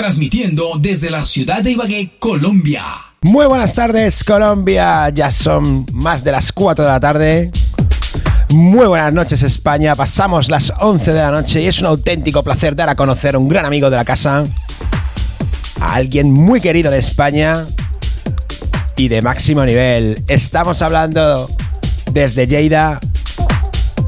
[0.00, 2.82] transmitiendo desde la ciudad de Ibagué, Colombia.
[3.20, 5.10] Muy buenas tardes, Colombia.
[5.10, 7.50] Ya son más de las 4 de la tarde.
[8.48, 9.94] Muy buenas noches, España.
[9.94, 13.38] Pasamos las 11 de la noche y es un auténtico placer dar a conocer a
[13.38, 14.42] un gran amigo de la casa,
[15.80, 17.66] a alguien muy querido en España
[18.96, 20.16] y de máximo nivel.
[20.28, 21.46] Estamos hablando
[22.12, 23.00] desde Lleida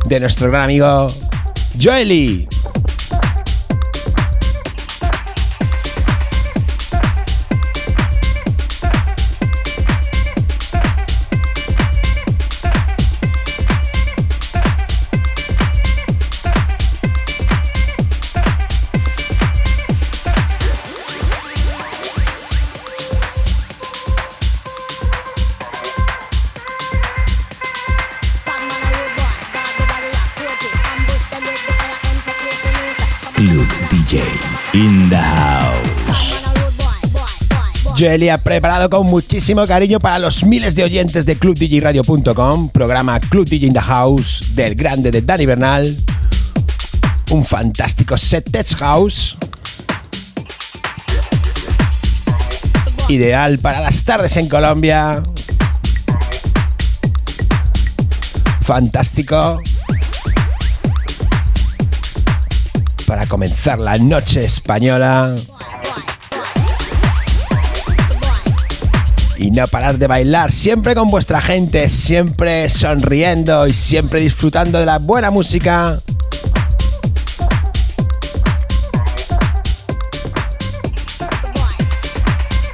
[0.06, 1.06] de nuestro gran amigo
[1.78, 2.48] Joely.
[38.02, 43.48] Joely ha preparado con muchísimo cariño para los miles de oyentes de clubdjradio.com, programa Club
[43.48, 45.96] DJ in the House del grande de Dani Bernal,
[47.30, 49.36] un fantástico set tech house,
[53.08, 55.22] ideal para las tardes en Colombia,
[58.64, 59.62] fantástico.
[63.06, 65.36] Para comenzar la noche española.
[69.42, 74.86] Y no parar de bailar, siempre con vuestra gente, siempre sonriendo y siempre disfrutando de
[74.86, 75.98] la buena música.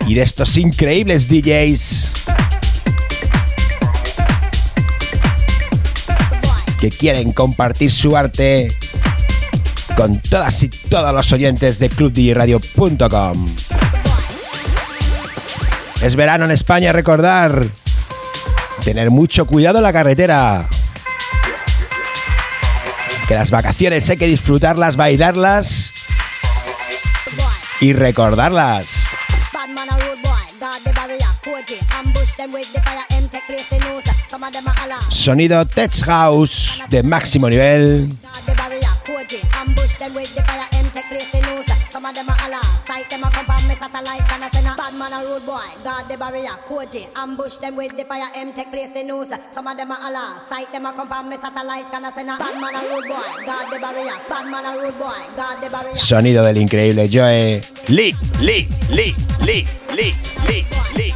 [0.07, 2.11] Y de estos increíbles DJs
[6.79, 8.69] que quieren compartir su arte
[9.97, 13.47] con todas y todos los oyentes de clubdjradio.com.
[16.03, 17.65] Es verano en España, recordar.
[18.85, 20.65] Tener mucho cuidado en la carretera.
[23.27, 25.91] Que las vacaciones hay que disfrutarlas, bailarlas
[27.81, 29.07] y recordarlas.
[35.11, 38.09] Sonido Tech House de máximo nivel.
[46.19, 49.33] Barrier, Koji, ambush them with the fire, M take place the news.
[49.51, 52.25] Some of them are Allah, sight them a come from me satellites, can I say
[52.25, 55.71] bad man a rude boy, guard the barrier, bad man a rude boy, guard the
[55.71, 55.97] barrier.
[55.97, 57.61] Sonido del increíble Joe.
[57.89, 60.15] Lee, Lee, Lee, Lee, Lee,
[60.47, 60.65] Lee,
[60.97, 61.15] Lee.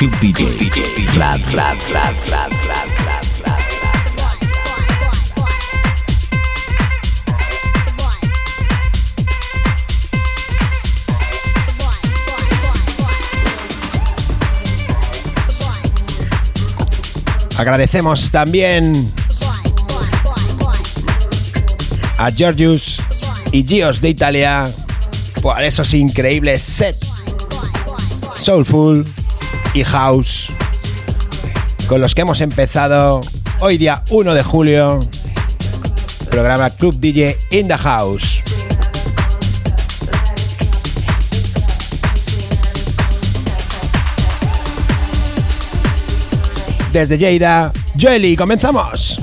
[0.00, 0.42] Club DJ,
[1.12, 1.76] clap, clap.
[17.58, 19.12] Agradecemos también
[22.16, 22.96] a Georgius
[23.52, 24.64] y Gios de Italia
[25.42, 27.12] por esos increíbles sets
[28.38, 29.04] soulful
[29.74, 30.48] y House,
[31.86, 33.20] con los que hemos empezado
[33.60, 35.00] hoy día 1 de julio,
[36.30, 38.42] programa Club DJ in the House.
[46.92, 49.19] Desde Lleida, Joely, comenzamos.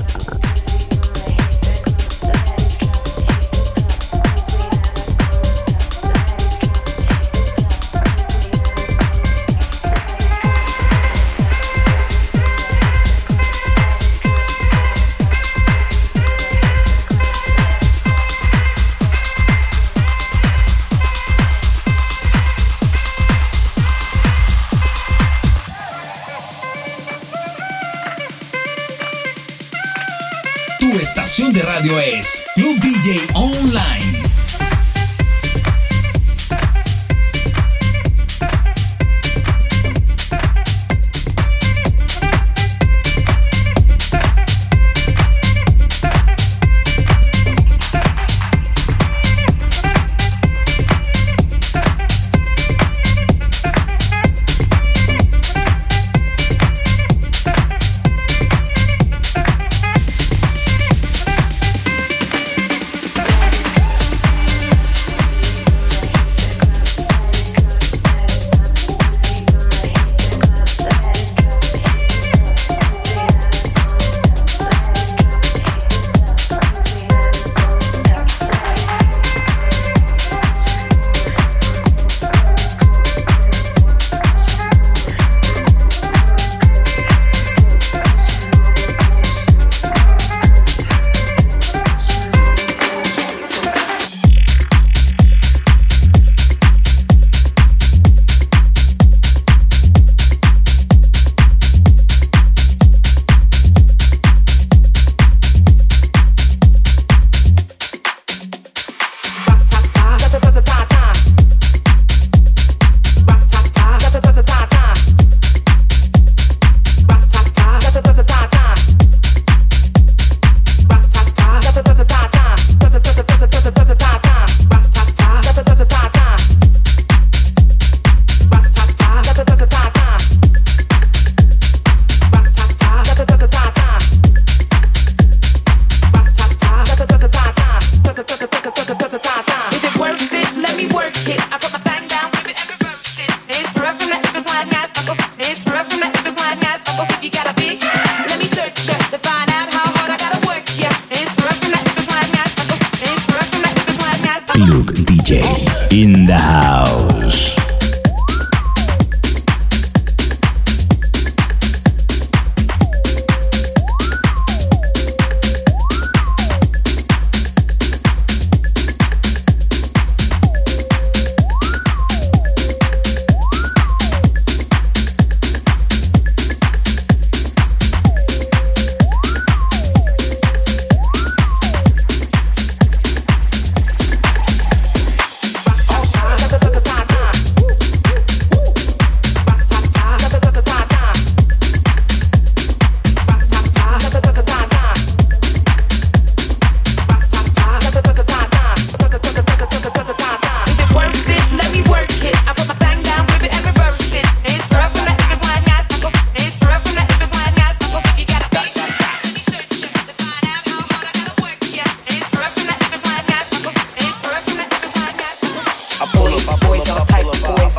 [32.76, 33.97] DJ Online.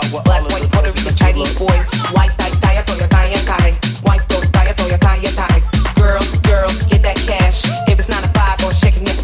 [0.10, 1.86] Black, white, Puerto Rican, Chinese boys.
[2.18, 3.76] White, tie, tie, and.
[4.02, 5.64] White, and.
[5.96, 7.70] Girls, girls, get that cash.
[7.88, 9.20] If it's not a five or shaking it,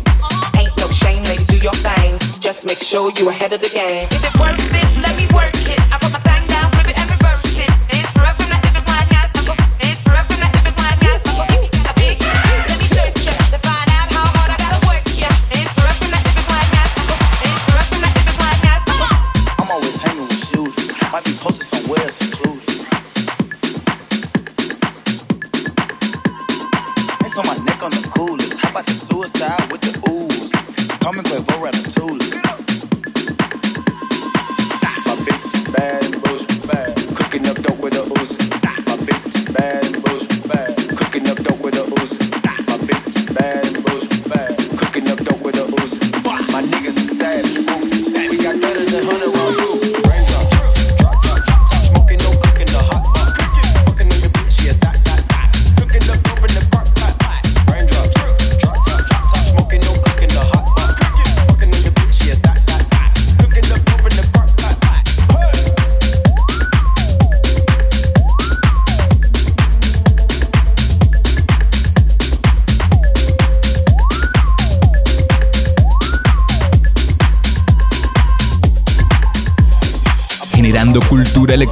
[0.59, 2.19] ain't no shame, ladies, do your thing.
[2.39, 4.34] Just make sure you're ahead of the game.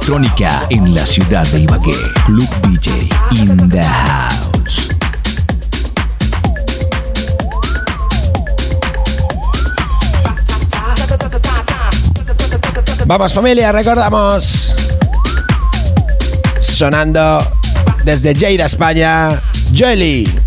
[0.04, 1.96] electrónica en la ciudad de Ibagué.
[2.26, 4.88] Club DJ in the house.
[13.06, 14.74] Vamos familia, recordamos.
[16.60, 17.50] Sonando
[18.04, 19.40] desde Lleida, España,
[19.72, 20.43] Jelly.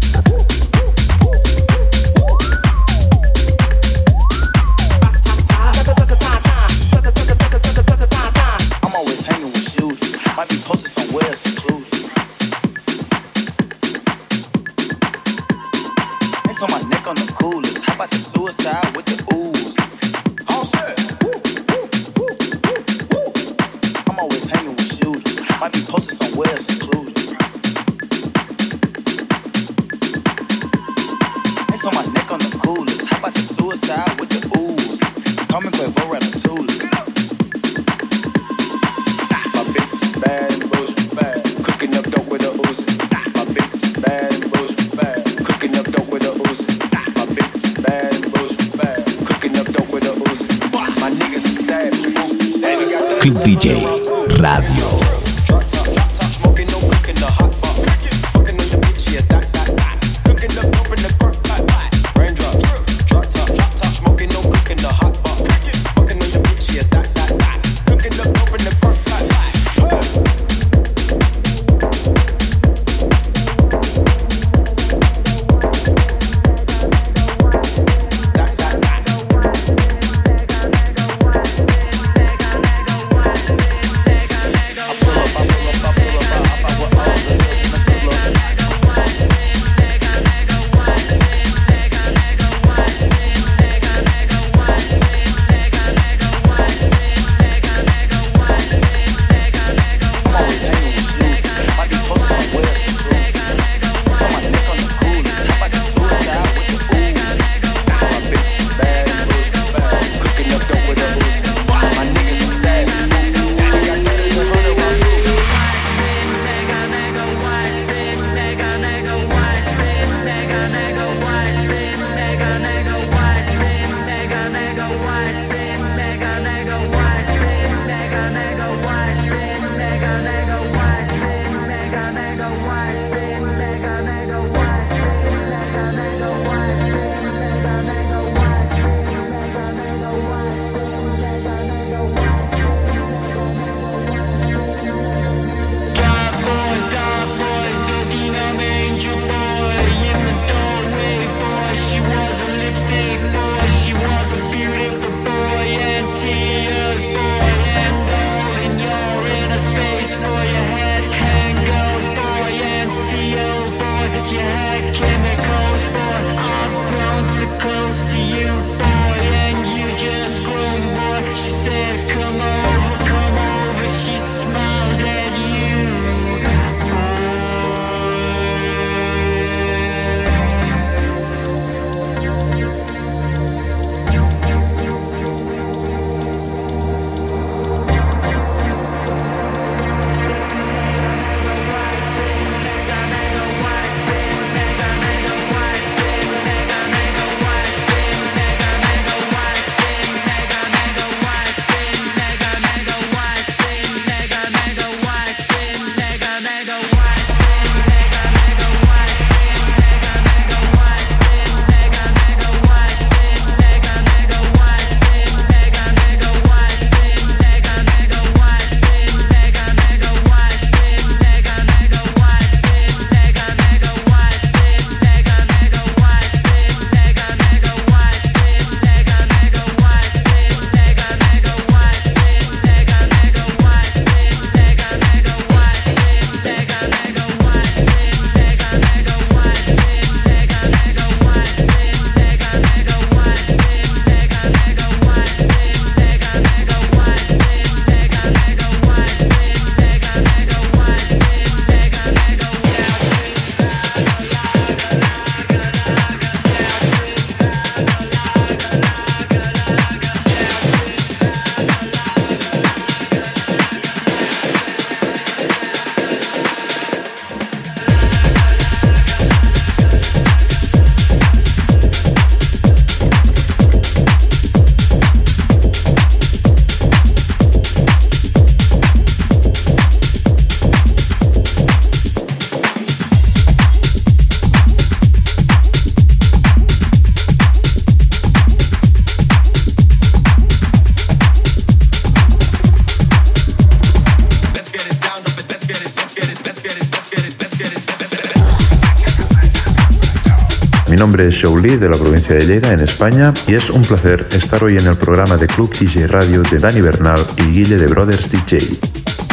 [301.37, 304.95] De la provincia de Lleida, en España, y es un placer estar hoy en el
[304.97, 308.57] programa de Club DJ Radio de Dani Bernal y Guille de Brothers DJ.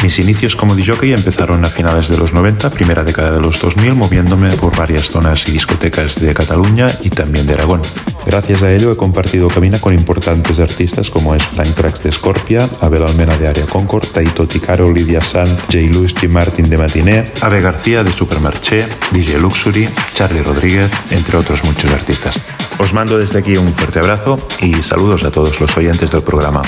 [0.02, 3.94] Mis inicios como DJ empezaron a finales de los 90, primera década de los 2000,
[3.94, 7.80] moviéndome por varias zonas y discotecas de Cataluña y también de Aragón.
[8.26, 12.68] Gracias a ello he compartido cabina con importantes artistas como es Frank Trax de Scorpia,
[12.80, 15.76] Abel Almena de Area Concord, Taito Ticaro, Lidia San, J.
[15.92, 21.62] Lewis, Jim Martin de Matiné, Ave García de Supermarché, DJ Luxury, Charlie Rodríguez, entre otros
[21.64, 22.36] muchos artistas.
[22.78, 26.62] Os mando desde aquí un fuerte abrazo y saludos a todos los oyentes del programa.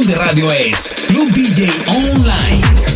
[0.00, 2.91] De radio es Club DJ Online.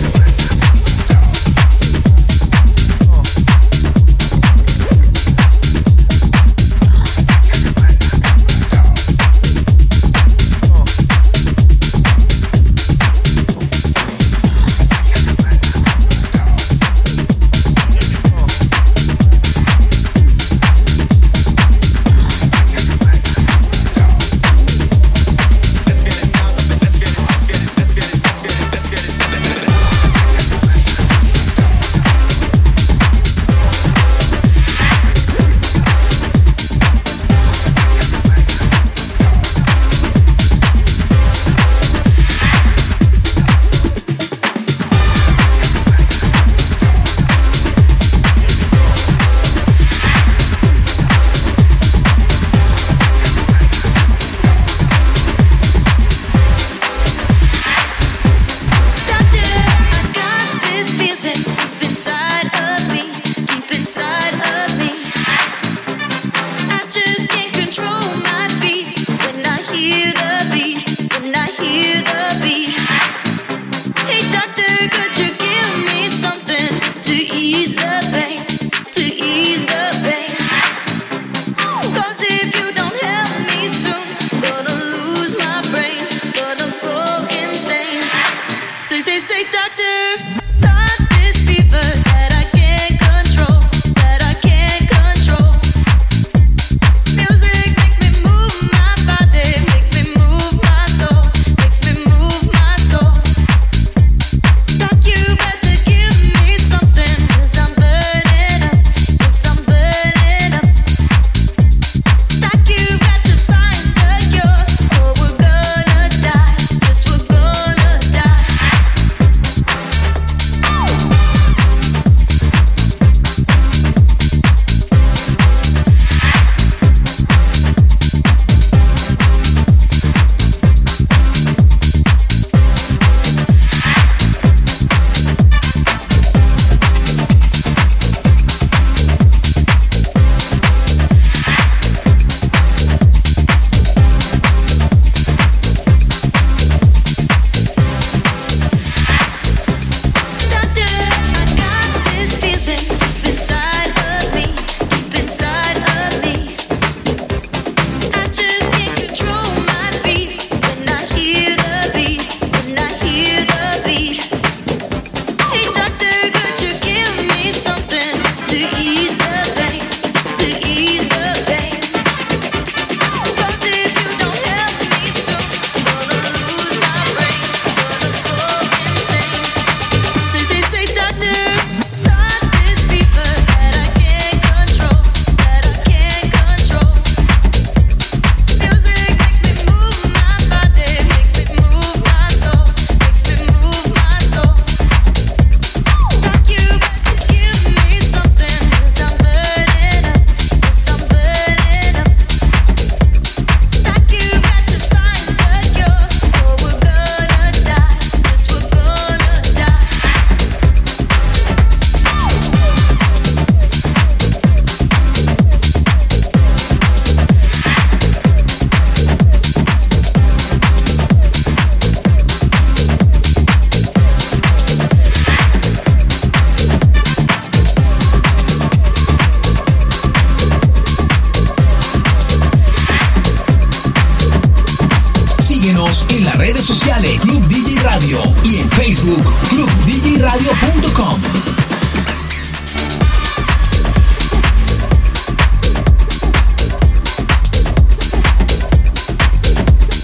[236.87, 241.21] Club DJ Radio y en Facebook clubdjradio.com.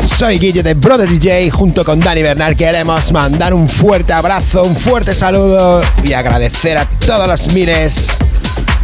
[0.05, 2.57] Soy Guille de Brother DJ junto con Dani Bernal.
[2.57, 8.09] Queremos mandar un fuerte abrazo, un fuerte saludo y agradecer a todos los miles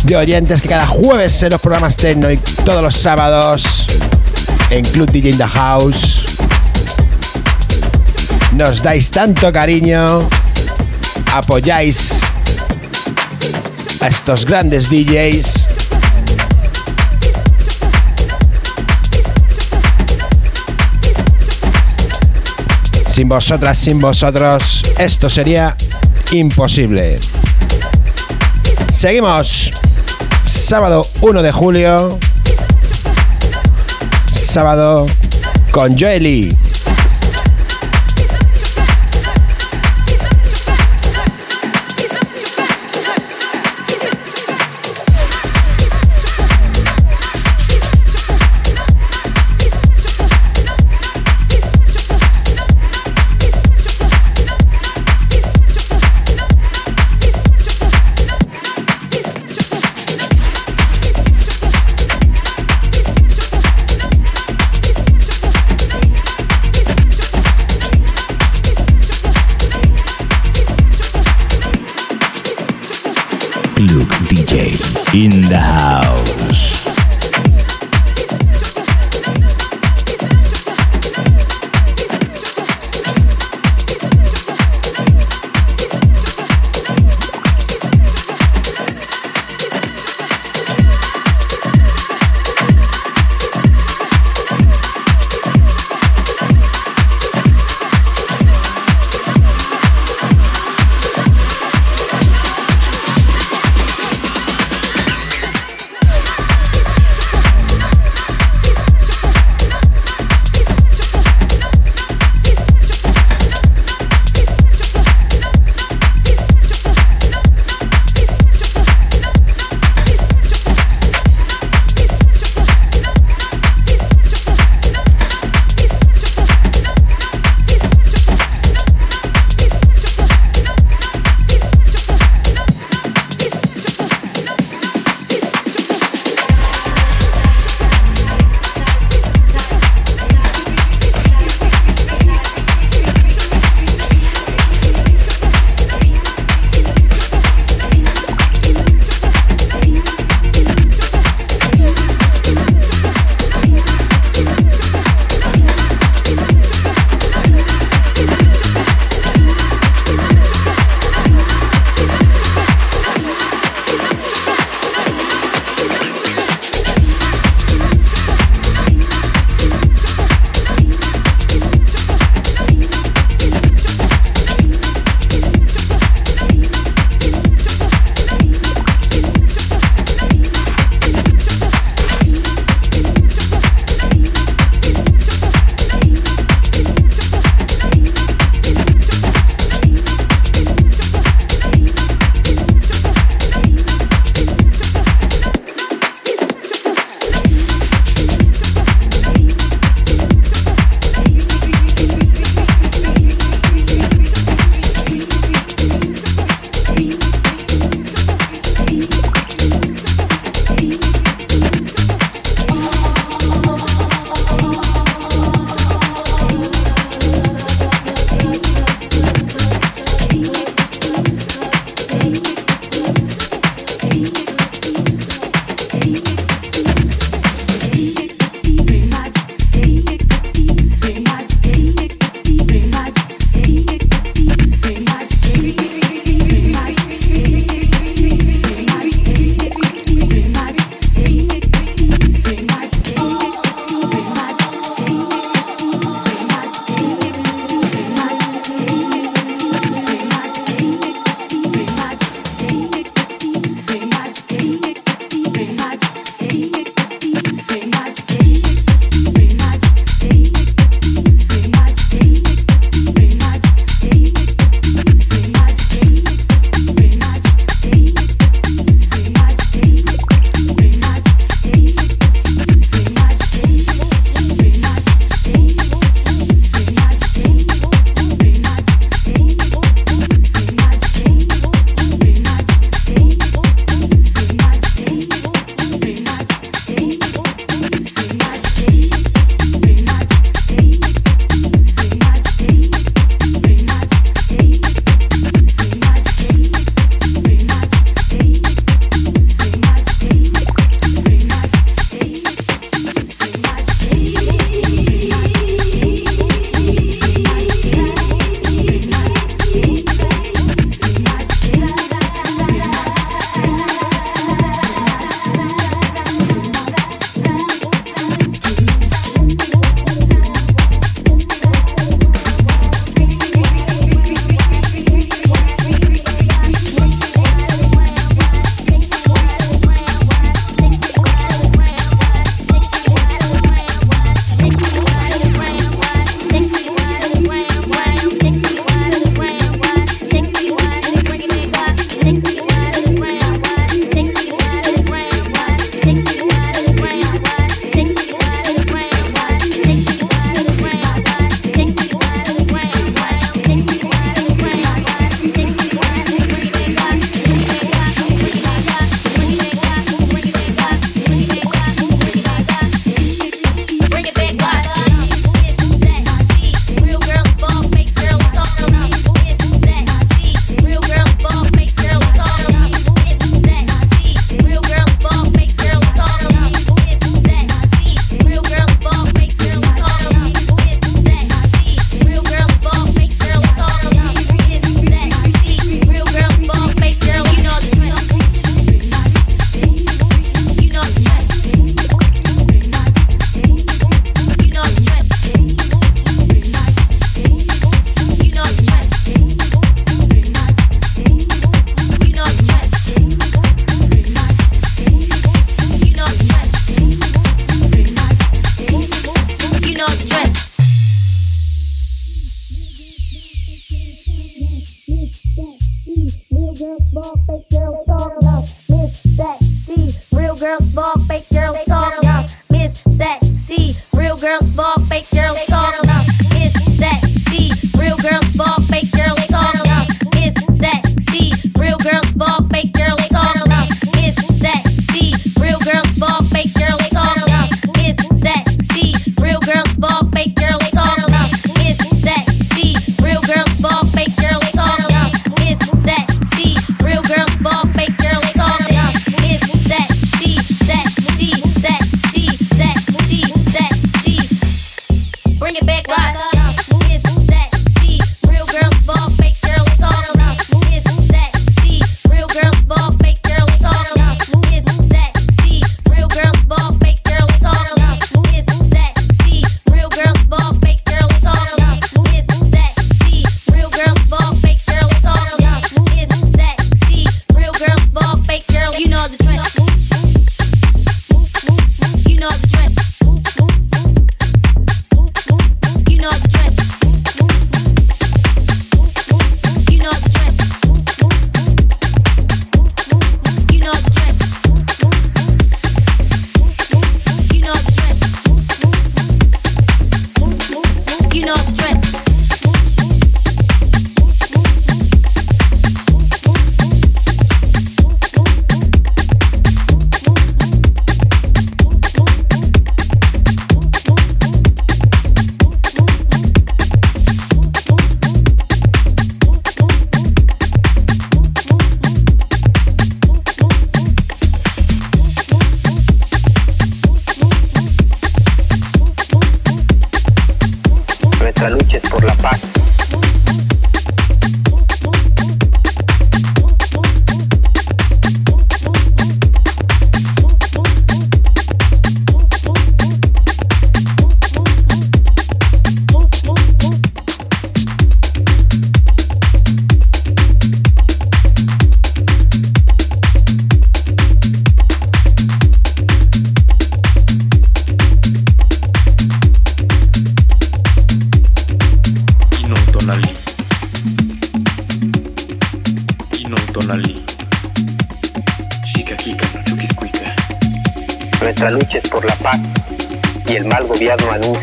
[0.04, 3.88] de oyentes que cada jueves en los programas Tecno y todos los sábados
[4.70, 6.27] en Club DJ in the House
[8.58, 10.28] nos dais tanto cariño,
[11.32, 12.18] apoyáis
[14.00, 15.68] a estos grandes DJs
[23.08, 25.76] Sin vosotras, sin vosotros, esto sería
[26.32, 27.20] imposible.
[28.92, 29.70] Seguimos.
[30.44, 32.18] Sábado 1 de julio.
[34.26, 35.06] Sábado
[35.72, 36.67] con Joely.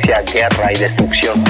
[0.05, 1.44] violencia, guerra y destrucción.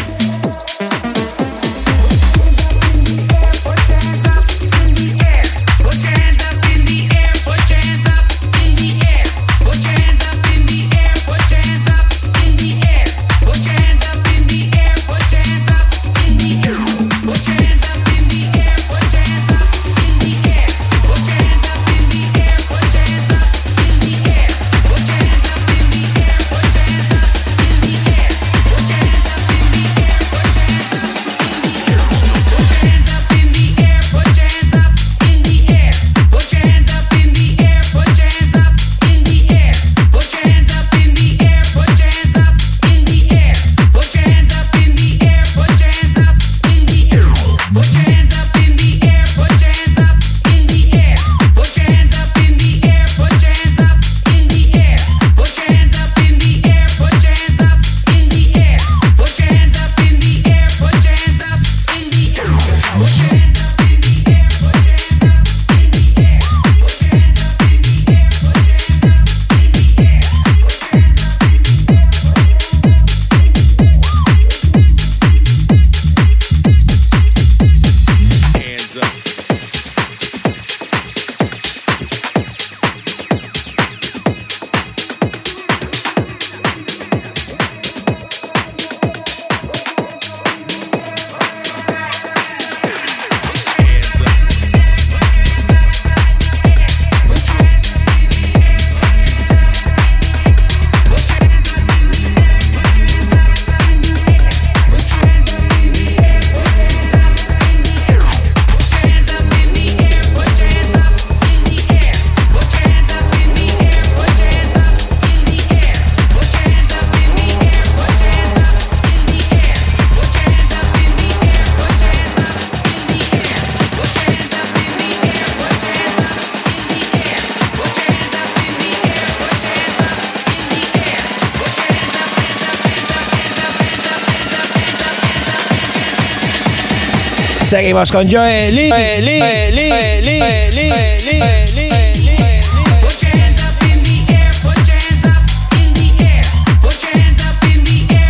[137.66, 138.94] Seguimos con Joel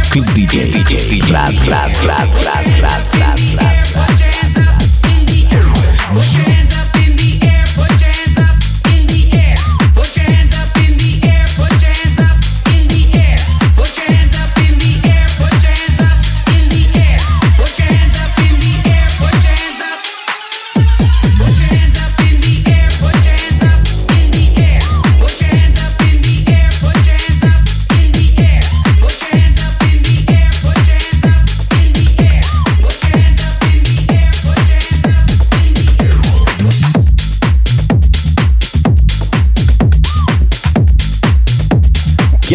[0.09, 2.64] Club DJ, DJ, DJ,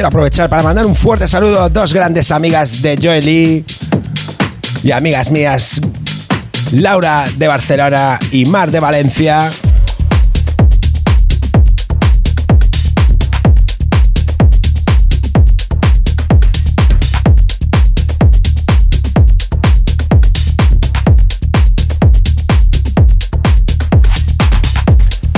[0.00, 3.62] Quiero aprovechar para mandar un fuerte saludo a dos grandes amigas de Joely
[4.82, 5.78] y amigas mías,
[6.72, 9.50] Laura de Barcelona y Mar de Valencia.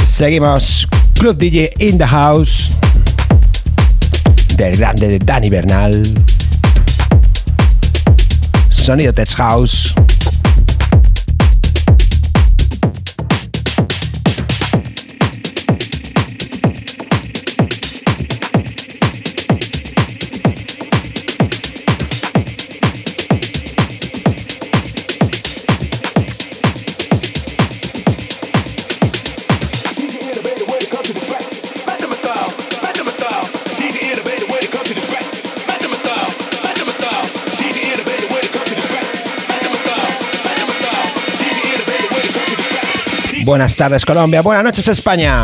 [0.04, 0.86] Seguimos
[1.18, 2.70] Club DJ in the house
[4.64, 6.02] del grande de Danny Bernal.
[8.68, 9.92] Sonido Tech House.
[43.44, 45.42] Buenas tardes Colombia, buenas noches España.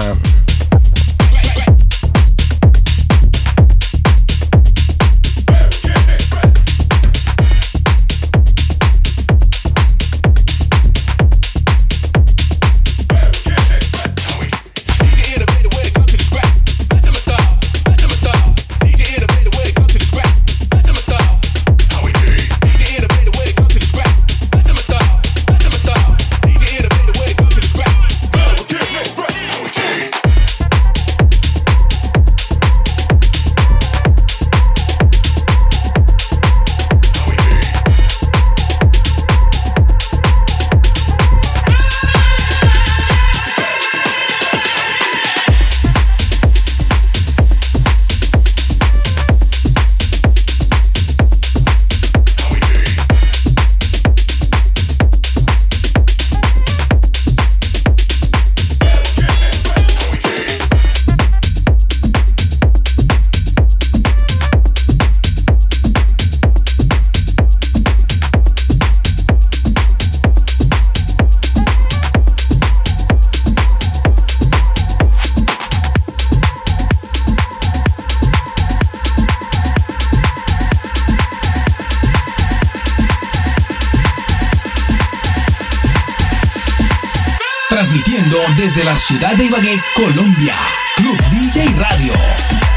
[88.68, 90.54] Desde la ciudad de Ibagué, Colombia.
[90.96, 92.67] Club DJ Radio.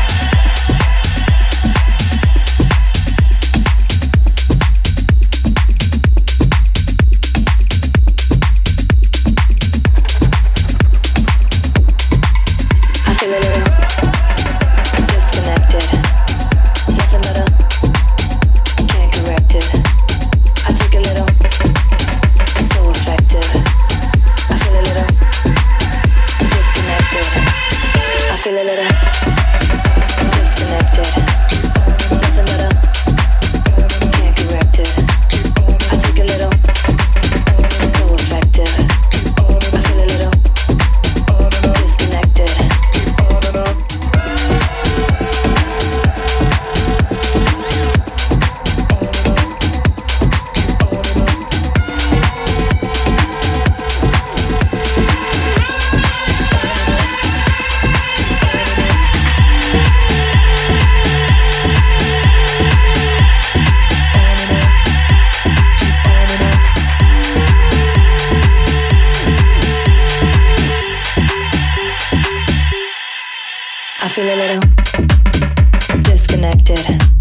[74.04, 77.21] I feel a little disconnected.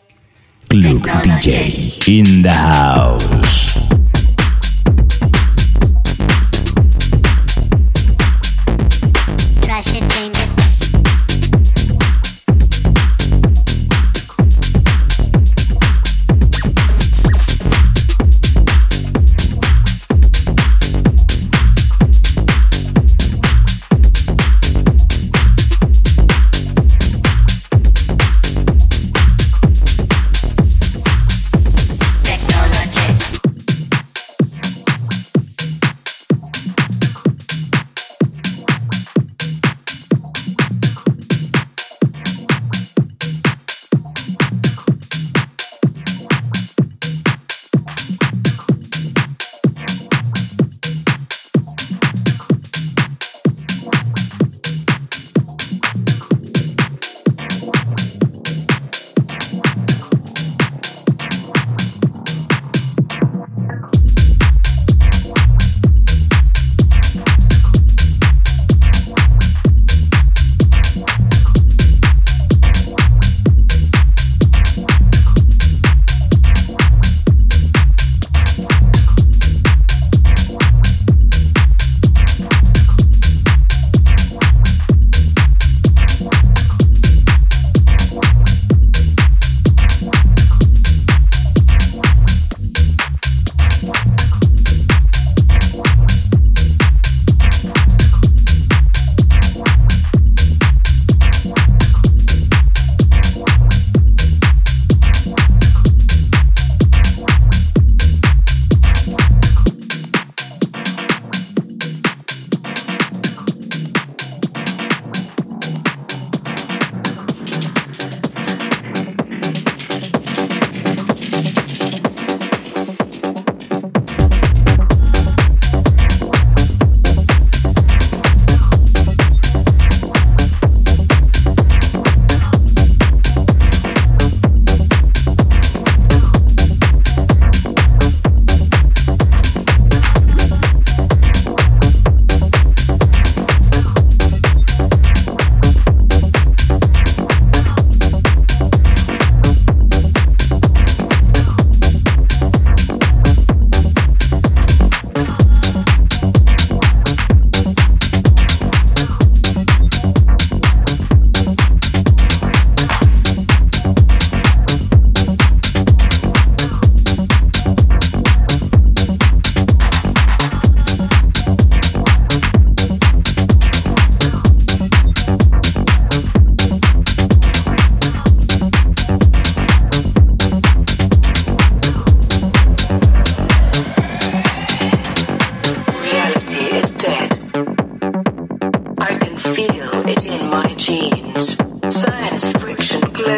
[0.69, 3.60] Club DJ in the house.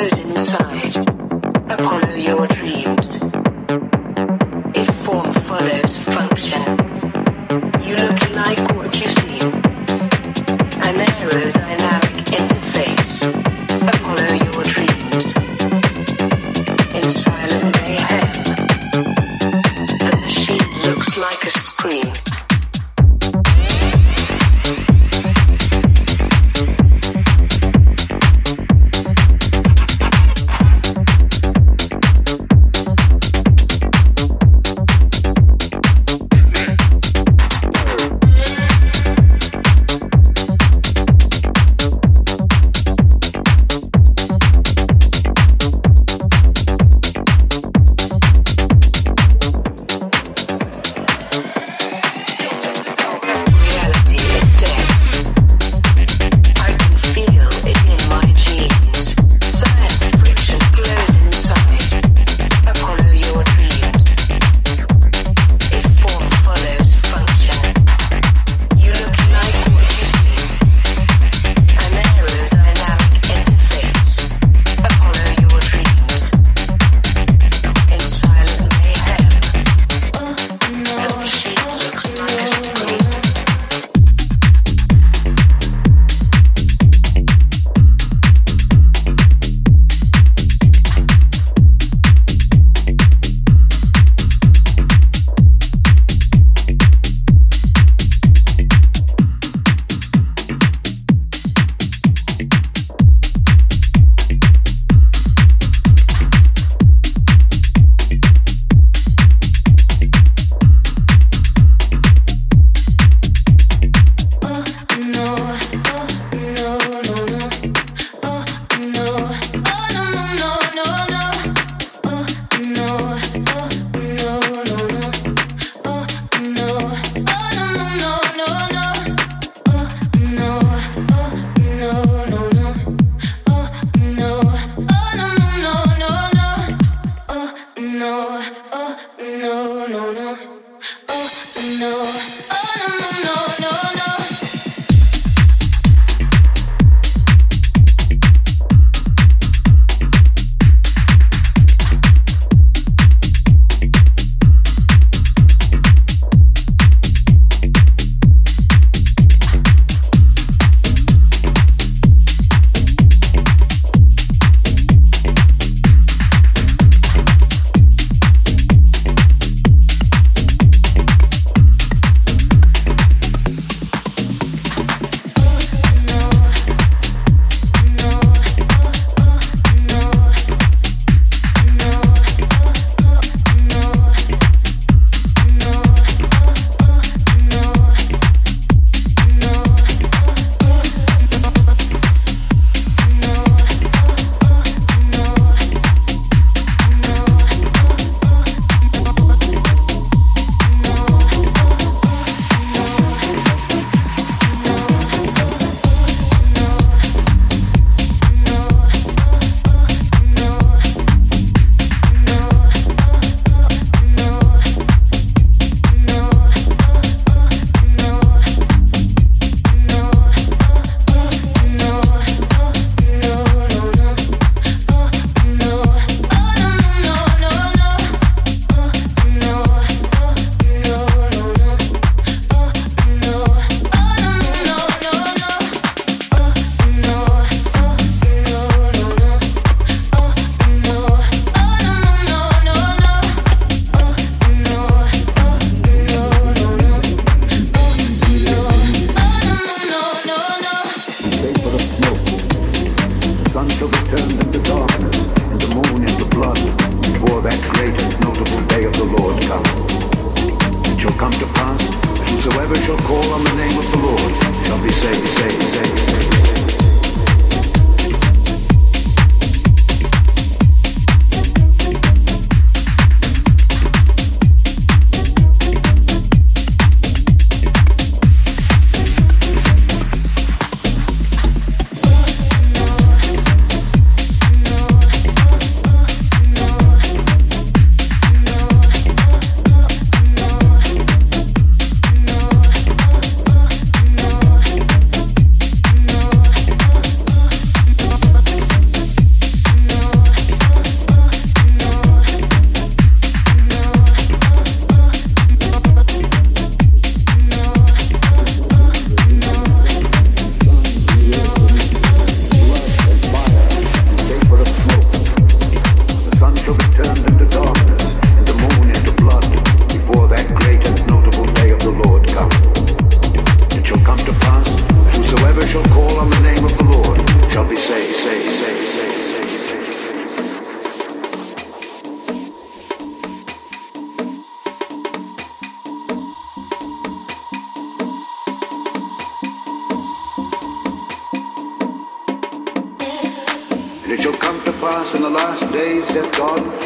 [0.02, 0.33] explosion.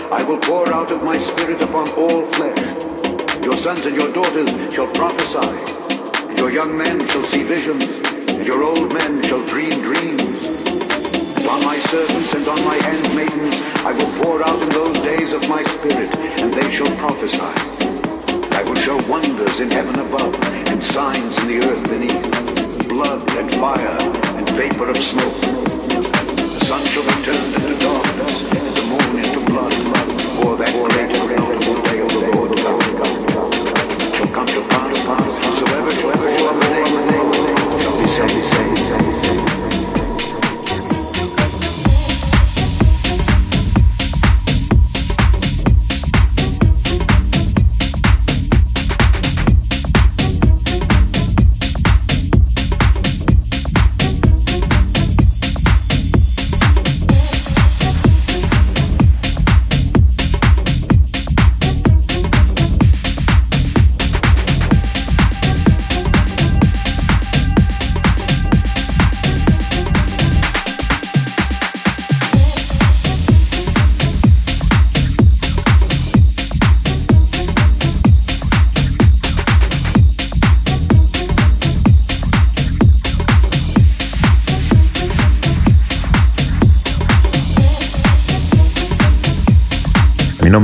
[0.10, 2.58] I will pour out of my spirit upon all flesh.
[3.43, 5.51] Your sons and your daughters shall prophesy,
[6.30, 7.84] and your young men shall see visions,
[8.32, 11.36] and your old men shall dream dreams.
[11.36, 15.34] And on my servants and on my handmaidens I will pour out in those days
[15.34, 17.51] of my spirit, and they shall prophesy.
[18.55, 20.34] I will show wonders in heaven above,
[20.72, 23.97] and signs in the earth beneath, blood and fire
[24.39, 25.36] and vapor of smoke.
[26.55, 28.57] The sun shall be turned into darkness,
[30.48, 30.56] Come
[34.45, 34.98] to pass,
[35.45, 37.32] whosoever, whoever you are, the name,
[38.16, 38.57] shall be saved.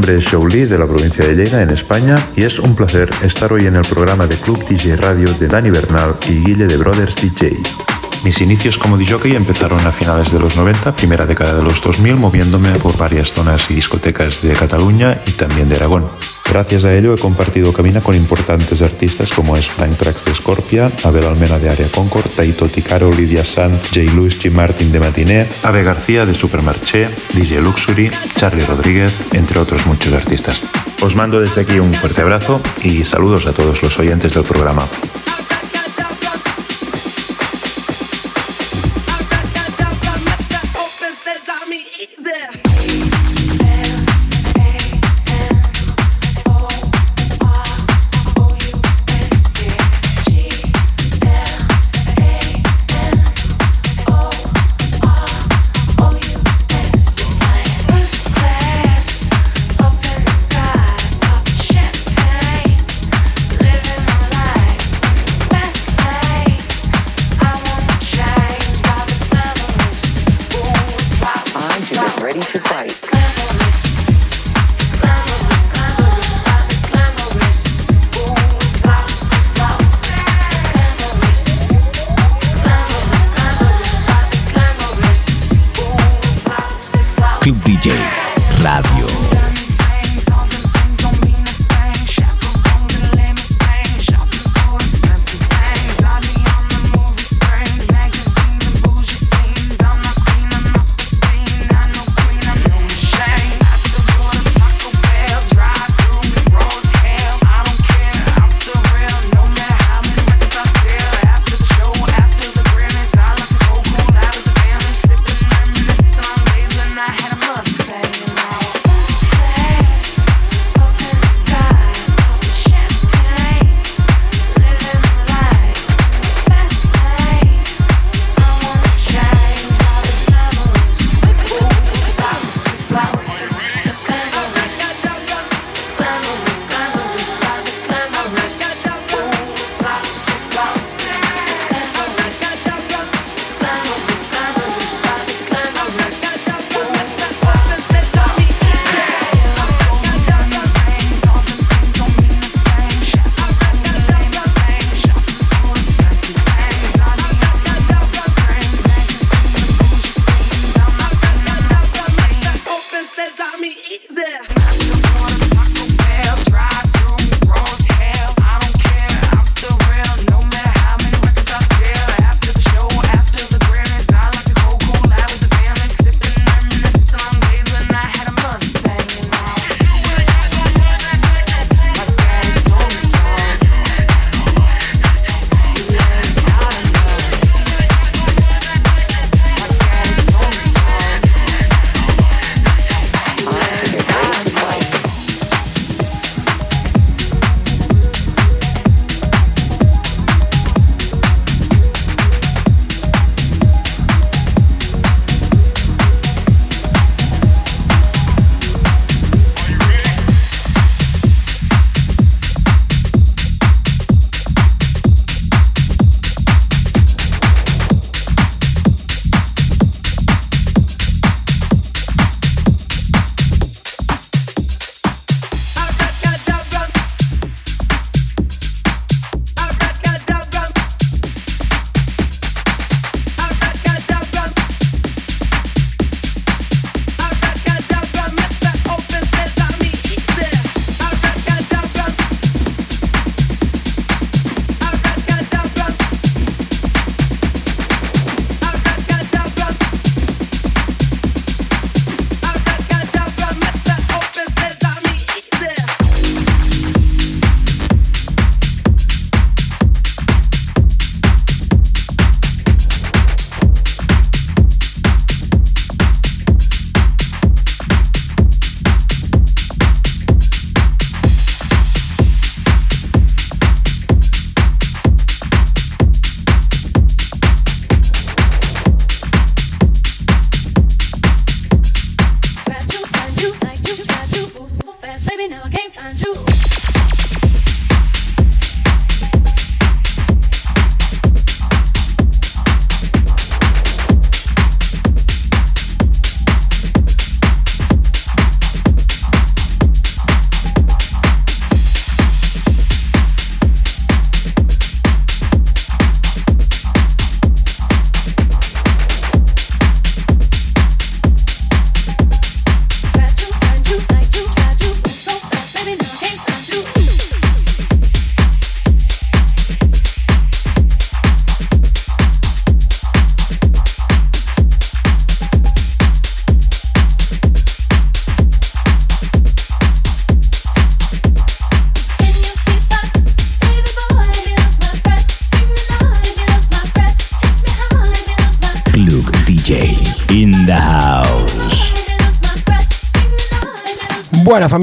[0.03, 3.53] Nombre es Shauli de la provincia de Lleida, en España, y es un placer estar
[3.53, 7.15] hoy en el programa de Club DJ Radio de Dani Bernal y Guille de Brothers
[7.15, 7.57] DJ.
[8.25, 12.17] Mis inicios como DJ empezaron a finales de los 90, primera década de los 2000,
[12.17, 16.09] moviéndome por varias zonas y discotecas de Cataluña y también de Aragón.
[16.53, 20.87] Gracias a ello he compartido cabina con importantes artistas como es Frank Trax de Scorpia,
[21.03, 24.01] Abel Almena de Area Concord, Taito Ticaro, Lidia Sant, J.
[24.13, 24.51] Lewis, G.
[24.51, 30.61] Martin de Matiné, Ave García de Supermarché, DJ Luxury, Charlie Rodríguez, entre otros muchos artistas.
[31.01, 34.87] Os mando desde aquí un fuerte abrazo y saludos a todos los oyentes del programa.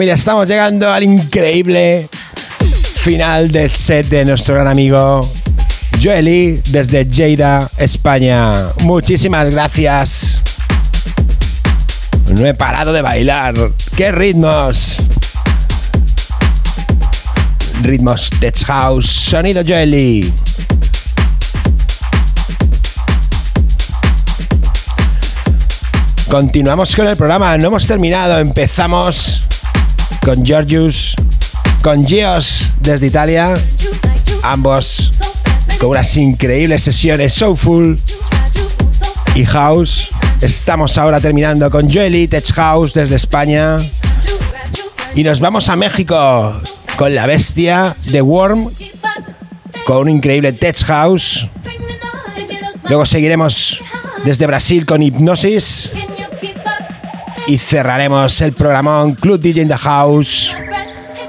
[0.01, 2.09] Familia, estamos llegando al increíble
[3.01, 5.21] final del set de nuestro gran amigo
[6.03, 8.55] Joely desde Lleida, España.
[8.79, 10.41] Muchísimas gracias.
[12.31, 13.55] No he parado de bailar.
[13.95, 14.97] ¡Qué ritmos!
[17.83, 20.33] Ritmos Tech House, sonido Joely.
[26.31, 29.43] Continuamos con el programa, no hemos terminado, empezamos
[30.23, 31.15] con Georgius,
[31.83, 33.55] con Gios desde Italia,
[34.43, 35.13] ambos
[35.79, 37.99] con unas increíbles sesiones Soulful
[39.35, 40.09] y House.
[40.41, 43.79] Estamos ahora terminando con Joely Tech House desde España
[45.15, 46.61] y nos vamos a México
[46.97, 48.71] con la bestia de Worm,
[49.85, 51.47] con un increíble Tech House.
[52.89, 53.81] Luego seguiremos
[54.25, 55.93] desde Brasil con Hipnosis
[57.51, 60.53] y cerraremos el programón Club DJ in the House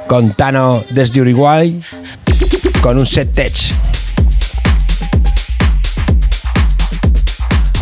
[0.05, 1.81] con Tano desde Uruguay
[2.79, 3.51] con un set tech.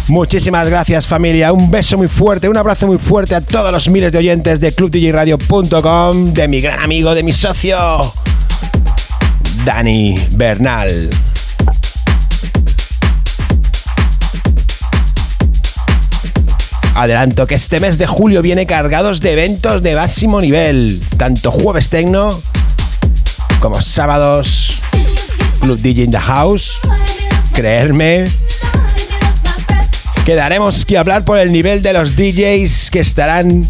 [0.08, 4.10] Muchísimas gracias familia, un beso muy fuerte, un abrazo muy fuerte a todos los miles
[4.14, 7.78] de oyentes de clubdjradio.com, de mi gran amigo, de mi socio,
[9.66, 11.10] Dani Bernal.
[17.02, 21.88] Adelanto que este mes de julio viene cargados de eventos de máximo nivel, tanto jueves
[21.88, 22.38] tecno
[23.62, 24.82] como sábados
[25.62, 26.78] Club DJ in the House.
[27.54, 28.26] Creerme,
[30.26, 33.66] quedaremos que hablar por el nivel de los DJs que estarán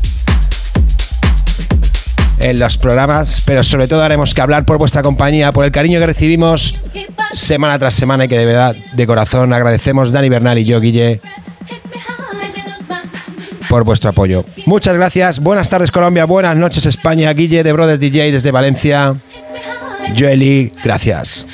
[2.40, 6.00] en los programas, pero sobre todo haremos que hablar por vuestra compañía, por el cariño
[6.00, 6.80] que recibimos
[7.36, 11.22] semana tras semana y que de verdad, de corazón, agradecemos Dani Bernal y yo, Guille,
[13.70, 14.44] por vuestro apoyo.
[14.66, 19.14] Muchas gracias, buenas tardes Colombia, buenas noches España, Guille de Brothers DJ desde Valencia,
[20.18, 21.46] Joely, gracias.